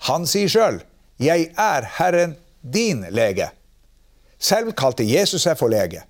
Han 0.08 0.26
sier 0.26 0.48
sjøl 0.48 0.82
'Jeg 1.20 1.52
er 1.56 1.82
Herren 1.98 2.36
din 2.62 3.04
lege'. 3.10 3.59
Selv 4.40 4.72
kalte 4.78 5.04
Jesus 5.04 5.44
seg 5.44 5.58
for 5.60 5.72
lege. 5.72 6.02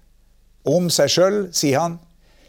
Om 0.69 0.91
seg 0.93 1.11
sjøl 1.11 1.43
sier 1.57 1.81
han 1.81 1.99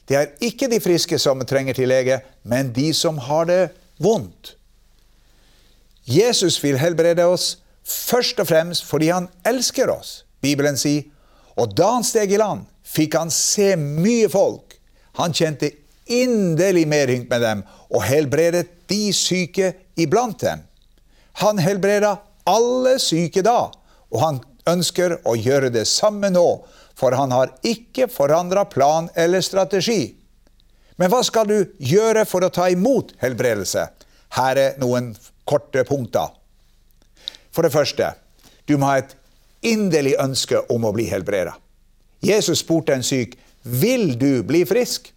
det 0.09 0.17
er 0.17 0.31
ikke 0.43 0.67
de 0.67 0.81
friske 0.83 1.15
som 1.21 1.39
trenger 1.47 1.77
til 1.77 1.87
lege, 1.87 2.17
men 2.43 2.73
de 2.75 2.89
som 2.93 3.19
har 3.29 3.45
det 3.47 3.61
vondt. 4.01 4.55
Jesus 6.03 6.57
vil 6.63 6.79
helbrede 6.81 7.23
oss 7.29 7.61
først 7.87 8.41
og 8.43 8.49
fremst 8.49 8.83
fordi 8.89 9.11
han 9.13 9.29
elsker 9.47 9.93
oss. 9.93 10.25
Bibelen 10.41 10.75
sier, 10.77 11.05
og 11.55 11.71
da 11.77 11.93
han 11.93 12.03
steg 12.03 12.33
i 12.33 12.39
land, 12.41 12.65
fikk 12.83 13.15
han 13.15 13.31
se 13.31 13.75
mye 13.79 14.27
folk. 14.31 14.75
Han 15.21 15.35
kjente 15.37 15.69
inderlig 16.11 16.87
medynk 16.91 17.29
med 17.31 17.45
dem 17.45 17.63
og 17.91 18.03
helbredet 18.03 18.65
de 18.91 19.13
syke 19.15 19.73
iblant 19.95 20.41
dem. 20.43 20.65
Han 21.39 21.61
helbreda 21.61 22.17
alle 22.49 22.97
syke 22.99 23.43
da, 23.45 23.69
og 24.11 24.23
han 24.25 24.41
ønsker 24.71 25.19
å 25.27 25.36
gjøre 25.38 25.71
det 25.73 25.86
samme 25.89 26.31
nå, 26.34 26.47
for 26.95 27.15
han 27.17 27.34
har 27.34 27.53
ikke 27.65 28.10
forandra 28.12 28.65
plan 28.69 29.10
eller 29.15 29.43
strategi. 29.45 30.15
Men 30.99 31.10
hva 31.12 31.21
skal 31.25 31.47
du 31.49 31.57
gjøre 31.81 32.25
for 32.29 32.45
å 32.45 32.51
ta 32.53 32.67
imot 32.69 33.15
helbredelse? 33.21 33.88
Her 34.38 34.60
er 34.60 34.77
noen 34.81 35.12
korte 35.49 35.84
punkter. 35.88 36.29
For 37.51 37.65
det 37.65 37.73
første, 37.73 38.13
du 38.69 38.77
må 38.77 38.91
ha 38.91 38.99
et 39.01 39.15
inderlig 39.65 40.15
ønske 40.21 40.62
om 40.71 40.86
å 40.88 40.93
bli 40.95 41.07
helbreda. 41.10 41.55
Jesus 42.21 42.62
spurte 42.62 42.93
en 42.93 43.03
syk, 43.03 43.38
'Vil 43.63 44.17
du 44.17 44.43
bli 44.43 44.63
frisk?' 44.65 45.12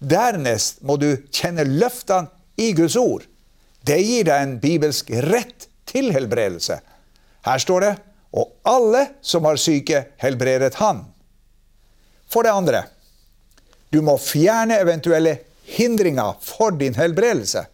Dernest 0.00 0.82
må 0.82 0.96
du 1.00 1.16
kjenne 1.32 1.64
løftene 1.64 2.28
i 2.56 2.72
Guds 2.72 2.96
ord. 2.96 3.24
Det 3.86 3.98
gir 4.02 4.24
deg 4.24 4.42
en 4.42 4.58
bibelsk 4.60 5.10
rett 5.10 5.68
til 5.86 6.12
helbredelse. 6.12 6.80
Her 7.46 7.58
står 7.58 7.80
det, 7.80 7.94
'Og 8.32 8.52
alle 8.64 9.06
som 9.22 9.44
har 9.44 9.56
syke, 9.56 10.06
helbredet 10.16 10.74
han'. 10.74 11.04
For 12.28 12.42
det 12.42 12.52
andre, 12.52 12.84
du 13.92 14.02
må 14.02 14.18
fjerne 14.18 14.80
eventuelle 14.82 15.38
hindringer 15.66 16.34
for 16.42 16.70
din 16.70 16.94
helbredelse. 16.94 17.66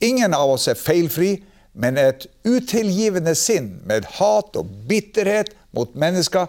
Ingen 0.00 0.34
av 0.34 0.50
oss 0.50 0.68
er 0.68 0.80
feilfri, 0.80 1.42
men 1.72 1.98
et 2.00 2.26
utilgivende 2.44 3.34
sinn 3.38 3.80
med 3.86 4.08
hat 4.18 4.56
og 4.56 4.72
bitterhet 4.88 5.52
mot 5.76 5.92
mennesker 5.94 6.48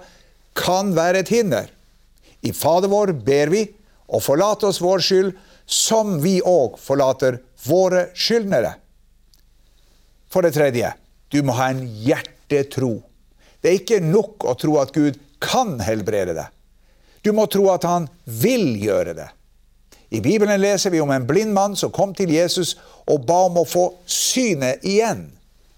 kan 0.57 0.95
være 0.95 1.21
et 1.21 1.29
hinder. 1.29 1.67
I 2.41 2.51
Fader 2.55 2.89
vår 2.89 3.13
ber 3.25 3.51
vi, 3.53 3.65
og 4.11 4.23
forlat 4.25 4.63
oss 4.67 4.81
vår 4.81 5.03
skyld, 5.05 5.31
som 5.65 6.17
vi 6.23 6.39
òg 6.43 6.79
forlater 6.81 7.37
våre 7.67 8.09
skyldnere. 8.17 8.73
For 10.31 10.43
det 10.43 10.55
tredje, 10.55 10.93
du 11.31 11.41
må 11.43 11.55
ha 11.59 11.69
en 11.71 11.85
hjertetro. 11.85 12.40
Det 13.61 13.69
er 13.69 13.79
ikke 13.79 14.01
nok 14.03 14.45
å 14.49 14.55
tro 14.59 14.77
at 14.81 14.93
Gud 14.95 15.19
kan 15.41 15.77
helbrede 15.81 16.35
deg. 16.37 16.49
Du 17.21 17.31
må 17.37 17.45
tro 17.49 17.67
at 17.73 17.85
han 17.85 18.07
vil 18.25 18.73
gjøre 18.81 19.13
det. 19.17 19.29
I 20.11 20.19
Bibelen 20.21 20.59
leser 20.59 20.91
vi 20.91 20.99
om 21.01 21.11
en 21.13 21.27
blind 21.27 21.53
mann 21.55 21.75
som 21.79 21.93
kom 21.93 22.15
til 22.17 22.33
Jesus 22.33 22.73
og 23.07 23.23
ba 23.29 23.45
om 23.47 23.61
å 23.61 23.67
få 23.67 23.85
synet 24.09 24.83
igjen. 24.83 25.29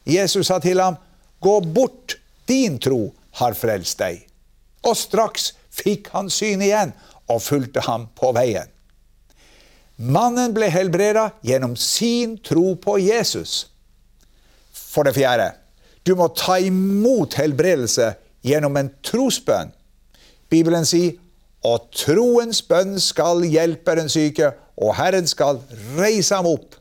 Jesus 0.04 0.48
sa 0.48 0.60
til 0.60 0.82
ham, 0.82 0.98
'Gå 1.40 1.60
bort, 1.74 2.18
din 2.48 2.80
tro 2.80 3.14
har 3.32 3.54
frelst 3.54 3.98
deg.' 4.00 4.26
Og 4.84 4.98
straks 4.98 5.54
fikk 5.70 6.10
han 6.16 6.30
synet 6.30 6.66
igjen 6.66 6.94
og 7.30 7.42
fulgte 7.42 7.82
ham 7.82 8.08
på 8.16 8.32
veien. 8.36 8.68
Mannen 9.98 10.54
ble 10.54 10.70
helbreda 10.74 11.32
gjennom 11.46 11.76
sin 11.76 12.38
tro 12.38 12.76
på 12.76 12.98
Jesus. 13.00 13.68
For 14.74 15.04
det 15.04 15.14
fjerde, 15.14 15.54
du 16.04 16.16
må 16.20 16.28
ta 16.36 16.58
imot 16.60 17.38
helbredelse 17.40 18.14
gjennom 18.44 18.78
en 18.78 18.92
trosbønn. 19.06 19.72
Bibelen 20.52 20.86
sier 20.86 21.16
og 21.64 21.88
troens 21.96 22.60
bønn 22.68 22.98
skal 23.00 23.46
hjelpe 23.48 23.96
den 23.96 24.10
syke, 24.12 24.52
og 24.76 24.96
Herren 24.98 25.28
skal 25.30 25.62
reise 25.96 26.36
ham 26.36 26.50
opp. 26.50 26.76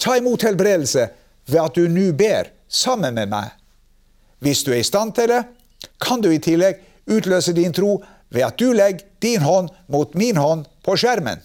Ta 0.00 0.16
imot 0.16 0.46
helbredelse 0.46 1.08
ved 1.50 1.60
at 1.60 1.76
du 1.76 1.84
nå 1.92 2.10
ber 2.16 2.50
sammen 2.68 3.16
med 3.18 3.28
meg. 3.32 3.52
Hvis 4.40 4.64
du 4.64 4.72
er 4.72 4.80
i 4.80 4.86
stand 4.86 5.14
til 5.16 5.28
det, 5.32 5.42
kan 6.00 6.22
du 6.24 6.30
i 6.32 6.40
tillegg 6.42 6.80
utløse 7.06 7.52
din 7.56 7.74
tro 7.76 7.98
ved 8.32 8.46
at 8.48 8.56
du 8.58 8.72
legger 8.72 9.04
din 9.22 9.44
hånd 9.44 9.68
mot 9.92 10.14
min 10.18 10.40
hånd 10.40 10.64
på 10.84 10.96
skjermen. 10.98 11.42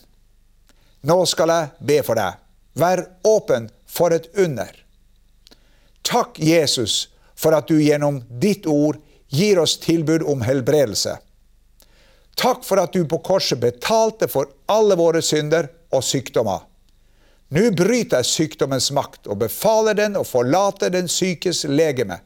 Nå 1.08 1.24
skal 1.30 1.52
jeg 1.52 1.88
be 1.88 2.00
for 2.06 2.20
deg. 2.20 2.40
Vær 2.78 3.04
åpen 3.28 3.70
for 3.90 4.16
et 4.16 4.30
under. 4.40 4.72
Takk, 6.02 6.40
Jesus, 6.40 7.08
for 7.36 7.56
at 7.58 7.68
du 7.68 7.78
gjennom 7.82 8.22
ditt 8.42 8.68
ord 8.70 9.00
gir 9.32 9.60
oss 9.60 9.78
tilbud 9.80 10.24
om 10.28 10.42
helbredelse. 10.42 11.18
Takk 12.36 12.66
for 12.66 12.82
at 12.82 12.94
du 12.94 13.06
på 13.08 13.20
korset 13.24 13.60
betalte 13.62 14.28
for 14.32 14.52
alle 14.72 14.98
våre 15.00 15.22
synder 15.22 15.70
og 15.92 16.04
sykdommer. 16.06 16.68
Nå 17.52 17.66
bryter 17.76 18.22
jeg 18.22 18.30
sykdommens 18.30 18.92
makt 18.96 19.28
og 19.28 19.42
befaler 19.42 19.98
den 19.98 20.16
å 20.16 20.24
forlate 20.28 20.92
den 20.94 21.10
sykes 21.12 21.66
legeme. 21.68 22.22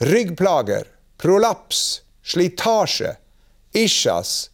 Ryggplager, 0.00 0.86
prolaps, 1.20 2.00
slitasje, 2.24 3.18
isjas, 3.76 4.48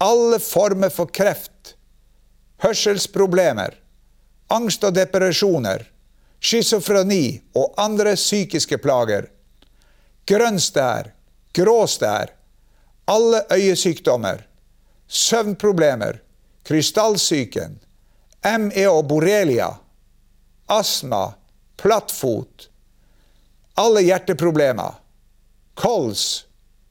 alle 0.00 0.40
former 0.40 0.92
for 0.92 1.12
kreft, 1.12 1.74
hørselsproblemer, 2.64 3.76
angst 4.52 4.84
og 4.88 4.96
depresjoner, 4.96 5.84
schizofreni 6.40 7.40
og 7.56 7.74
andre 7.80 8.14
psykiske 8.16 8.78
plager, 8.82 9.28
grønnstær, 10.26 11.12
gråstær, 11.54 12.32
alle 13.06 13.42
øyesykdommer, 13.52 14.42
søvnproblemer, 15.08 16.20
krystallsyken, 16.66 17.78
ME 18.60 18.86
og 18.88 19.06
borrelia, 19.08 19.70
astma, 20.68 21.34
plattfot, 21.78 22.68
alle 23.76 24.02
hjerteproblemer, 24.06 24.98
kols, 25.74 26.46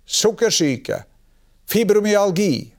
sukkersyke, 0.06 1.04
fibromyalgi, 1.68 2.74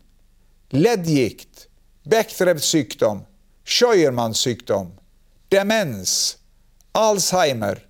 leddgikt, 0.71 1.67
Bechdrevs 2.07 2.65
sykdom, 2.71 3.25
Scheuermanns 3.67 4.39
sykdom, 4.39 4.93
demens, 5.51 6.37
Alzheimer, 6.97 7.83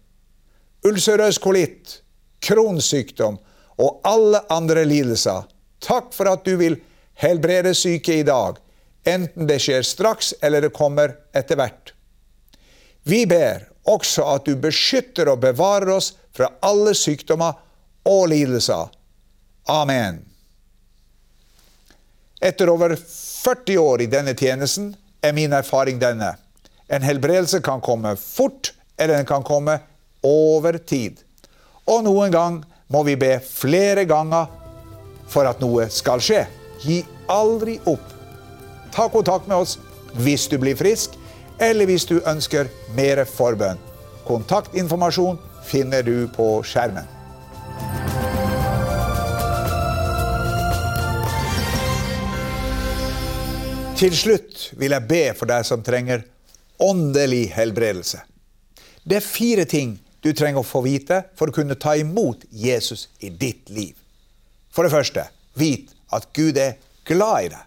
ulcerøs 0.87 1.39
kolitt, 1.39 2.01
kronsykdom 2.43 3.39
og 3.79 4.01
alle 4.09 4.41
andre 4.51 4.83
lidelser. 4.89 5.45
Takk 5.83 6.11
for 6.17 6.31
at 6.33 6.45
du 6.47 6.57
vil 6.59 6.81
helbrede 7.23 7.75
syke 7.79 8.19
i 8.21 8.27
dag, 8.27 8.59
enten 9.07 9.47
det 9.47 9.61
skjer 9.63 9.87
straks 9.87 10.35
eller 10.43 10.67
det 10.67 10.75
kommer 10.75 11.15
etter 11.37 11.61
hvert. 11.61 11.93
Vi 13.07 13.23
ber 13.31 13.69
også 13.87 14.27
at 14.35 14.49
du 14.49 14.57
beskytter 14.59 15.31
og 15.31 15.45
bevarer 15.45 15.93
oss 15.95 16.13
fra 16.35 16.51
alle 16.67 16.95
sykdommer 16.99 17.55
og 18.07 18.25
lidelser. 18.33 18.91
Amen. 19.71 20.25
Etter 22.43 22.71
over 22.71 22.97
40 22.99 23.79
år 23.79 24.03
i 24.03 24.11
denne 24.11 24.35
tjenesten 24.35 24.91
er 25.23 25.35
min 25.37 25.55
erfaring 25.55 26.03
denne. 26.03 26.35
En 26.91 27.03
helbredelse 27.03 27.63
kan 27.65 27.81
komme 27.83 28.17
fort, 28.21 28.73
eller 28.97 29.17
den 29.17 29.27
kan 29.27 29.45
komme 29.45 29.79
over 30.23 30.79
tid. 30.79 31.21
Og 31.87 32.05
noen 32.05 32.33
gang 32.33 32.61
må 32.91 33.03
vi 33.07 33.17
be 33.19 33.37
flere 33.43 34.05
ganger 34.09 34.49
for 35.31 35.49
at 35.49 35.61
noe 35.63 35.89
skal 35.93 36.23
skje. 36.23 36.45
Gi 36.83 37.03
aldri 37.31 37.79
opp. 37.87 38.15
Ta 38.95 39.09
kontakt 39.13 39.49
med 39.51 39.59
oss 39.59 39.77
hvis 40.17 40.47
du 40.49 40.57
blir 40.59 40.79
frisk, 40.79 41.17
eller 41.61 41.89
hvis 41.89 42.07
du 42.09 42.19
ønsker 42.25 42.71
mer 42.97 43.25
forbønn. 43.29 43.81
Kontaktinformasjon 44.27 45.39
finner 45.67 46.03
du 46.07 46.27
på 46.33 46.49
skjermen. 46.67 47.07
Til 53.97 54.13
slutt 54.13 54.71
vil 54.77 54.93
jeg 54.93 55.09
be 55.09 55.23
for 55.39 55.49
deg 55.49 55.65
som 55.65 55.85
trenger 55.85 56.27
åndelig 56.85 57.47
helbredelse. 57.55 58.21
Det 59.07 59.21
er 59.21 59.25
fire 59.25 59.65
ting 59.71 59.95
du 60.25 60.33
trenger 60.35 60.65
å 60.65 60.67
få 60.67 60.83
vite 60.83 61.21
for 61.39 61.49
å 61.51 61.55
kunne 61.55 61.79
ta 61.79 61.95
imot 61.95 62.43
Jesus 62.51 63.07
i 63.23 63.31
ditt 63.31 63.71
liv. 63.71 63.95
For 64.75 64.83
det 64.83 64.93
første, 64.93 65.29
vit 65.55 65.93
at 66.13 66.27
Gud 66.35 66.59
er 66.59 66.75
glad 67.07 67.47
i 67.47 67.53
deg. 67.55 67.63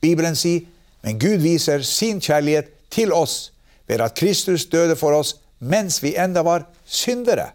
Bibelen 0.00 0.38
sier, 0.38 0.64
men 1.04 1.20
Gud 1.20 1.42
viser 1.44 1.84
sin 1.86 2.22
kjærlighet 2.24 2.72
til 2.90 3.12
oss 3.12 3.50
ved 3.88 4.00
at 4.02 4.16
Kristus 4.16 4.64
døde 4.72 4.96
for 4.98 5.14
oss 5.16 5.36
mens 5.58 6.00
vi 6.02 6.14
enda 6.16 6.42
var 6.46 6.64
syndere. 6.86 7.50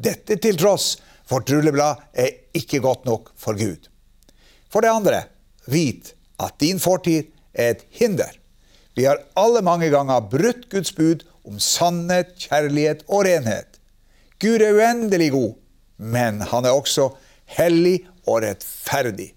Dette 0.00 0.38
til 0.40 0.58
tross, 0.58 0.96
vårt 1.30 1.50
rulleblad 1.52 2.02
er 2.18 2.34
ikke 2.56 2.82
godt 2.82 3.06
nok 3.06 3.30
for 3.38 3.54
Gud. 3.54 3.86
For 4.72 4.82
det 4.82 4.90
andre, 4.90 5.22
vit 5.70 6.14
at 6.40 6.58
din 6.58 6.80
fortid 6.82 7.30
er 7.54 7.76
et 7.76 7.86
hinder. 7.94 8.32
Vi 8.98 9.06
har 9.06 9.22
alle 9.38 9.62
mange 9.62 9.90
ganger 9.92 10.24
brutt 10.32 10.66
Guds 10.72 10.90
bud 10.96 11.22
om 11.44 11.60
sannhet, 11.60 12.34
kjærlighet 12.46 13.04
og 13.08 13.24
renhet. 13.26 13.80
Gud 14.40 14.62
er 14.62 14.76
uendelig 14.76 15.30
god, 15.34 15.54
men 15.96 16.40
han 16.40 16.64
er 16.64 16.76
også 16.76 17.10
hellig 17.58 18.00
og 18.26 18.42
rettferdig. 18.44 19.32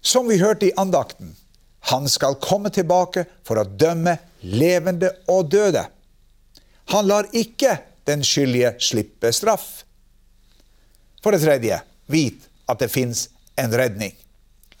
Som 0.00 0.28
vi 0.28 0.38
hørte 0.38 0.68
i 0.68 0.74
andakten, 0.78 1.34
han 1.90 2.08
skal 2.10 2.38
komme 2.42 2.70
tilbake 2.74 3.26
for 3.46 3.60
å 3.60 3.68
dømme 3.68 4.16
levende 4.42 5.12
og 5.30 5.50
døde. 5.50 5.86
Han 6.92 7.06
lar 7.06 7.30
ikke 7.34 7.78
den 8.06 8.22
skyldige 8.26 8.74
slippe 8.82 9.32
straff. 9.34 9.84
For 11.22 11.34
det 11.34 11.42
tredje, 11.42 11.80
vit 12.06 12.46
at 12.70 12.82
det 12.82 12.90
fins 12.92 13.28
en 13.58 13.74
redning. 13.74 14.14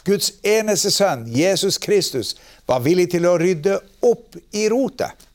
Guds 0.06 0.30
eneste 0.46 0.92
sønn, 0.94 1.24
Jesus 1.26 1.78
Kristus, 1.82 2.36
var 2.66 2.84
villig 2.84 3.08
til 3.16 3.26
å 3.26 3.34
rydde 3.42 3.80
opp 4.06 4.36
i 4.54 4.68
rotet. 4.70 5.26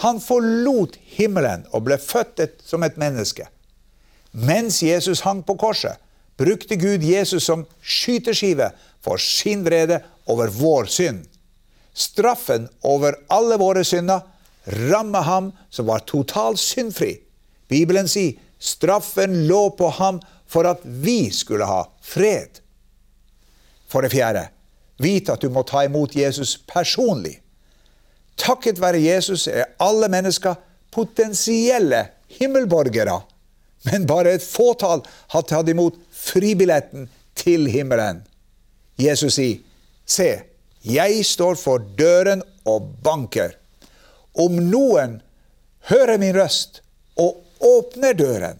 Han 0.00 0.20
forlot 0.20 0.96
himmelen 1.16 1.66
og 1.72 1.84
ble 1.86 1.98
født 2.00 2.40
et, 2.40 2.54
som 2.64 2.82
et 2.82 2.96
menneske. 3.00 3.46
Mens 4.32 4.80
Jesus 4.82 5.20
hang 5.26 5.42
på 5.44 5.58
korset, 5.60 6.00
brukte 6.40 6.78
Gud 6.80 7.04
Jesus 7.04 7.44
som 7.44 7.66
skyteskive 7.84 8.70
for 9.04 9.20
sin 9.20 9.64
vrede 9.66 10.00
over 10.26 10.48
vår 10.48 10.88
synd. 10.88 11.26
Straffen 11.92 12.68
over 12.88 13.18
alle 13.28 13.58
våre 13.60 13.84
synder 13.84 14.24
rammet 14.64 15.26
ham 15.28 15.52
som 15.70 15.86
var 15.86 16.06
totalt 16.08 16.60
syndfri. 16.60 17.18
Bibelen 17.68 18.08
sier 18.08 18.38
straffen 18.62 19.42
lå 19.48 19.66
på 19.76 19.90
ham 19.98 20.22
for 20.48 20.68
at 20.68 20.80
vi 20.84 21.30
skulle 21.34 21.68
ha 21.68 21.84
fred. 22.00 22.60
For 23.88 24.04
det 24.04 24.12
fjerde, 24.14 24.46
vit 25.02 25.28
at 25.28 25.42
du 25.42 25.50
må 25.52 25.64
ta 25.68 25.84
imot 25.84 26.16
Jesus 26.16 26.56
personlig. 26.68 27.41
Takket 28.42 28.80
være 28.82 29.00
Jesus 29.02 29.46
er 29.46 29.70
alle 29.82 30.08
mennesker 30.10 30.58
potensielle 30.92 32.08
himmelborgere. 32.38 33.20
Men 33.90 34.06
bare 34.06 34.36
et 34.36 34.44
fåtall 34.44 35.02
har 35.34 35.44
tatt 35.48 35.70
imot 35.70 35.98
fribilletten 36.14 37.08
til 37.38 37.66
himmelen. 37.70 38.22
Jesus 39.00 39.38
sier, 39.38 39.60
Se, 40.06 40.28
jeg 40.82 41.24
står 41.24 41.54
for 41.56 41.82
døren 41.98 42.42
og 42.68 42.90
banker. 43.04 43.54
Om 44.34 44.58
noen 44.66 45.20
hører 45.90 46.18
min 46.18 46.34
røst 46.36 46.82
og 47.20 47.44
åpner 47.62 48.16
døren, 48.18 48.58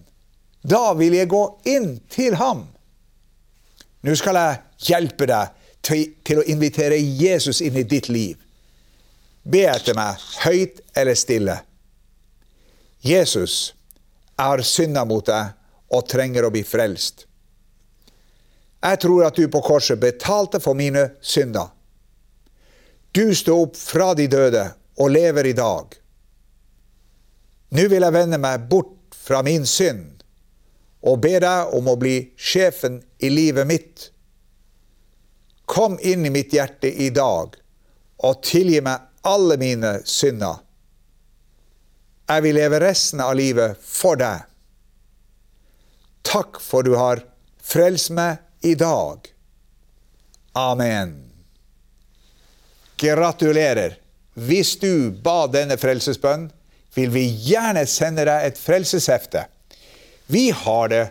da 0.63 0.93
vil 0.95 1.17
jeg 1.19 1.31
gå 1.33 1.43
inn 1.67 1.97
til 2.13 2.37
ham. 2.39 2.69
Nå 4.07 4.15
skal 4.19 4.39
jeg 4.39 4.61
hjelpe 4.87 5.27
deg 5.31 5.59
til, 5.83 6.05
til 6.23 6.43
å 6.43 6.47
invitere 6.55 6.99
Jesus 6.99 7.61
inn 7.63 7.77
i 7.79 7.87
ditt 7.87 8.09
liv. 8.09 8.39
Be 9.43 9.65
etter 9.67 9.97
meg, 9.99 10.21
høyt 10.45 10.81
eller 10.95 11.19
stille. 11.19 11.57
Jesus, 13.03 13.75
jeg 14.39 14.47
har 14.47 14.63
synda 14.67 15.03
mot 15.09 15.27
deg 15.27 15.57
og 15.93 16.07
trenger 16.09 16.47
å 16.47 16.53
bli 16.55 16.63
frelst. 16.67 17.27
Jeg 18.83 18.99
tror 19.03 19.27
at 19.27 19.39
du 19.39 19.47
på 19.51 19.63
korset 19.63 20.01
betalte 20.03 20.61
for 20.63 20.79
mine 20.79 21.09
synder. 21.23 21.71
Du 23.13 23.35
sto 23.37 23.59
opp 23.67 23.77
fra 23.77 24.13
de 24.19 24.27
døde 24.31 24.65
og 24.99 25.13
lever 25.13 25.51
i 25.51 25.57
dag. 25.59 25.99
Nå 27.73 27.85
vil 27.91 28.05
jeg 28.05 28.15
vende 28.15 28.39
meg 28.41 28.67
bort 28.71 29.17
fra 29.17 29.43
min 29.47 29.67
synd 29.69 30.23
og 31.03 31.21
be 31.23 31.35
deg 31.43 31.75
om 31.75 31.89
å 31.91 31.99
bli 31.99 32.17
sjefen 32.39 33.01
i 33.19 33.31
livet 33.33 33.67
mitt. 33.67 34.09
Kom 35.67 35.99
inn 35.99 36.27
i 36.27 36.33
mitt 36.35 36.55
hjerte 36.55 36.91
i 36.91 37.11
dag 37.15 37.57
og 38.23 38.43
tilgi 38.47 38.83
meg 38.85 39.12
alle 39.23 39.57
mine 39.57 40.01
synder. 40.05 40.61
Jeg 42.29 42.43
vil 42.47 42.57
leve 42.57 42.81
resten 42.81 43.21
av 43.21 43.35
livet 43.37 43.79
for 43.83 44.19
deg. 44.21 44.47
Takk 46.23 46.61
for 46.63 46.87
du 46.87 46.95
har 46.97 47.25
frelst 47.63 48.13
meg 48.15 48.41
i 48.65 48.75
dag. 48.79 49.27
Amen. 50.59 51.17
Gratulerer. 52.97 53.99
Hvis 54.35 54.77
du 54.81 55.11
ba 55.11 55.45
denne 55.51 55.77
frelsesbønnen, 55.77 56.51
vil 56.95 57.11
vi 57.13 57.25
gjerne 57.49 57.85
sende 57.89 58.25
deg 58.29 58.47
et 58.47 58.61
frelseshefte. 58.61 59.47
Vi 60.29 60.51
har 60.53 60.93
det 60.93 61.05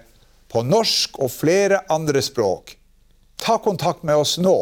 på 0.52 0.62
norsk 0.65 1.17
og 1.21 1.32
flere 1.34 1.82
andre 1.89 2.21
språk. 2.21 2.76
Ta 3.41 3.58
kontakt 3.62 4.06
med 4.06 4.21
oss 4.21 4.38
nå. 4.41 4.56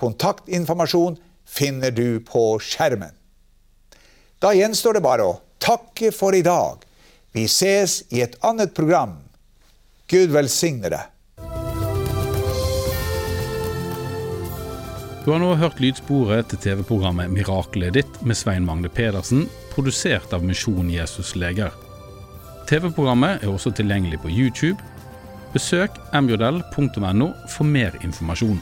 Kontaktinformasjon 0.00 1.18
finner 1.54 1.90
du 1.94 2.20
på 2.20 2.58
skjermen. 2.62 3.14
Da 4.42 4.52
gjenstår 4.54 4.98
det 4.98 5.04
bare 5.04 5.26
å 5.28 5.38
takke 5.62 6.10
for 6.12 6.34
i 6.34 6.42
dag. 6.44 6.82
Vi 7.34 7.46
ses 7.50 8.02
i 8.12 8.22
et 8.24 8.36
annet 8.44 8.74
program. 8.74 9.16
Gud 10.10 10.34
velsigne 10.34 10.90
deg. 10.92 11.10
Du 15.24 15.30
har 15.32 15.40
nå 15.40 15.54
hørt 15.56 15.78
lydsporet 15.80 16.50
til 16.52 16.60
TV-programmet 16.60 17.32
Miraklet 17.32 17.94
ditt 17.96 18.18
med 18.28 18.36
Svein 18.36 18.66
Magne 18.68 18.90
Pedersen, 18.92 19.46
produsert 19.72 20.34
av 20.36 20.44
Misjon 20.44 20.90
Jesus 20.92 21.32
Leger. 21.40 21.72
TV-programmet 22.68 23.40
er 23.40 23.48
også 23.48 23.72
tilgjengelig 23.72 24.20
på 24.20 24.28
YouTube. 24.28 24.76
Besøk 25.56 25.96
mjodel.no 26.12 27.30
for 27.48 27.64
mer 27.64 27.96
informasjon. 28.04 28.60